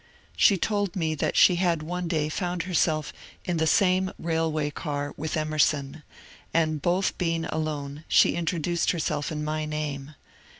She 0.35 0.57
told 0.57 0.95
me 0.95 1.13
that 1.13 1.37
she 1.37 1.57
had 1.57 1.83
one 1.83 2.07
day 2.07 2.27
found 2.27 2.63
herself 2.63 3.13
in 3.45 3.57
the 3.57 3.67
same 3.67 4.11
railway 4.17 4.71
car 4.71 5.13
with 5.15 5.37
Emerson, 5.37 6.01
and 6.55 6.81
both 6.81 7.15
being 7.19 7.45
alone 7.45 8.03
she 8.07 8.33
introduced 8.35 8.89
herself 8.89 9.31
in 9.31 9.43
my 9.43 9.65
name. 9.65 10.15